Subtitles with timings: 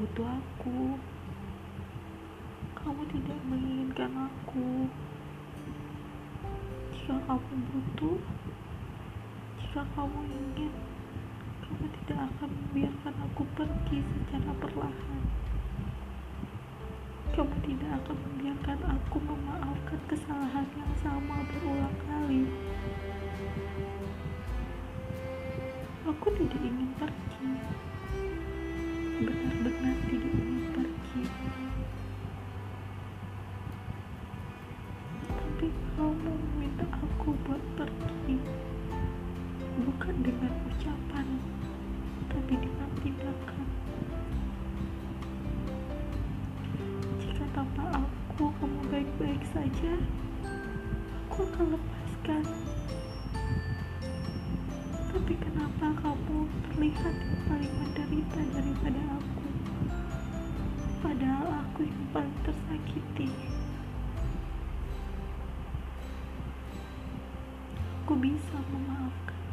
[0.00, 0.96] butuh aku.
[2.72, 4.88] Kamu tidak menginginkan aku.
[6.96, 8.16] Jika kamu butuh
[9.60, 10.72] jika kamu ingin
[11.60, 15.22] kamu tidak akan membiarkan aku pergi secara perlahan.
[17.36, 22.48] Kamu tidak akan membiarkan aku memaafkan kesalahan yang sama berulang kali.
[26.08, 27.52] Aku tidak ingin pergi
[29.20, 31.22] benar-benar tidak ingin pergi.
[35.28, 38.36] Tapi kamu meminta aku buat pergi.
[39.84, 41.26] Bukan dengan ucapan
[42.32, 43.66] tapi dengan tindakan.
[47.20, 50.00] Jika tanpa aku kamu baik-baik saja
[51.28, 52.44] aku akan lepaskan
[55.20, 59.44] tapi kenapa kamu terlihat yang paling menderita daripada aku?
[61.04, 63.28] Padahal aku yang paling tersakiti.
[68.00, 69.44] Aku bisa memaafkan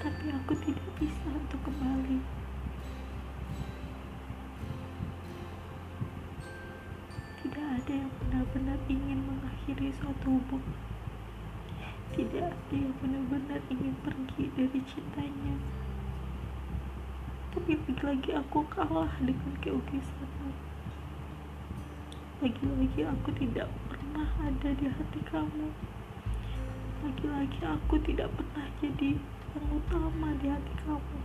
[0.00, 2.24] tapi aku tidak bisa untuk kembali.
[7.44, 10.99] Tidak ada yang benar-benar ingin mengakhiri suatu hubungan
[12.20, 15.56] tidak ada yang benar-benar ingin pergi dari cintanya.
[17.56, 20.52] Tapi lagi-lagi aku kalah dengan keegoisanmu
[22.40, 25.68] lagi-lagi aku tidak pernah ada di hati kamu.
[27.04, 29.16] Lagi-lagi aku tidak pernah jadi
[29.56, 31.18] yang utama di hati kamu.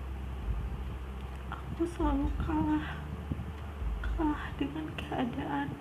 [1.52, 3.00] Aku selalu kalah.
[4.00, 5.72] Kalah dengan keadaan.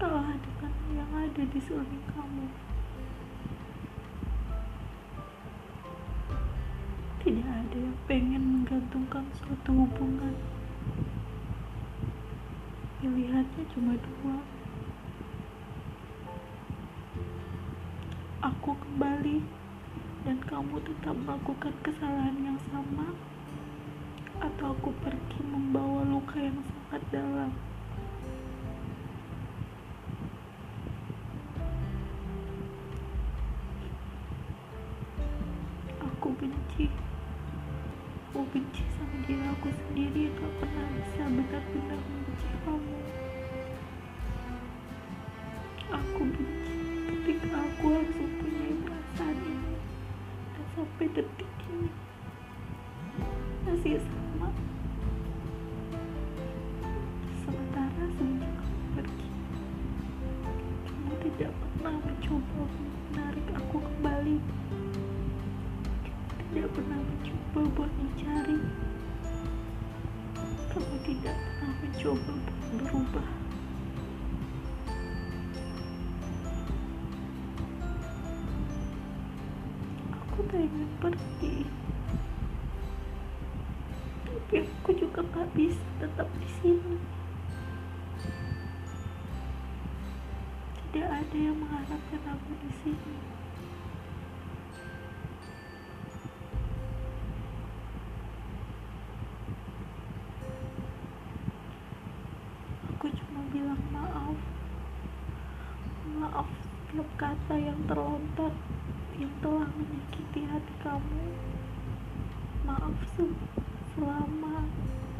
[0.00, 2.48] Kalah dengan yang ada di sekeliling kamu
[7.70, 10.34] ada yang pengen menggantungkan suatu hubungan.
[12.98, 14.42] Pilihannya cuma dua.
[18.42, 19.46] Aku kembali
[20.26, 23.14] dan kamu tetap melakukan kesalahan yang sama
[24.42, 27.54] atau aku pergi membawa luka yang sangat dalam.
[36.02, 36.90] Aku benci
[38.50, 42.98] benci sama diri aku sendiri yang gak pernah bisa benar-benar membenci kamu.
[45.94, 46.74] Aku benci
[47.06, 49.74] ketika aku harus mempunyai perasaan ini.
[50.50, 51.90] Dan sampai detik ini
[53.70, 54.50] masih sama.
[57.46, 59.28] Sementara semenjak kamu pergi
[60.90, 62.62] kamu tidak pernah mencoba
[63.14, 64.36] menarik aku kembali
[66.50, 68.58] tidak pernah mencoba buat mencari.
[70.74, 73.28] Kamu tidak pernah mencoba buat berubah.
[80.10, 81.56] Aku pengen pergi.
[84.26, 86.98] Tapi aku juga gak bisa tetap di sini.
[90.90, 93.30] Tidak ada yang mengharapkan aku di sini
[106.40, 106.56] maaf
[106.88, 108.48] setiap kata yang terlontar
[109.20, 111.36] yang telah menyakiti hati kamu.
[112.64, 113.36] Maaf se-
[113.92, 114.64] selama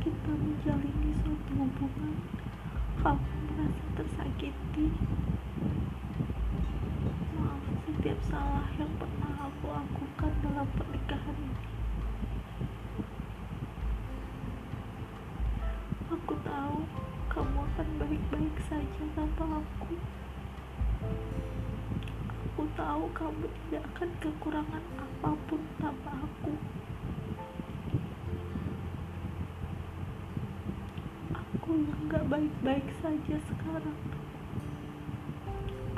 [0.00, 2.16] kita menjalani suatu hubungan
[3.04, 4.96] kamu merasa tersakiti
[22.90, 26.58] tahu kamu tidak akan kekurangan apa pun tanpa aku.
[31.38, 34.00] Aku yang gak baik-baik saja sekarang.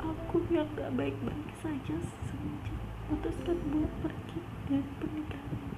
[0.05, 1.97] Aku yang gak baik-baik saja
[2.29, 2.77] semenjak
[3.09, 5.72] memutuskan buat pergi dari pernikahan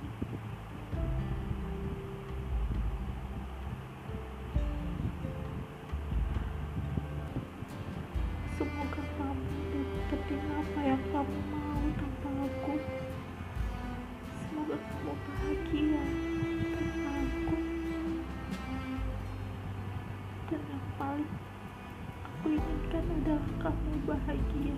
[24.08, 24.76] bahagia.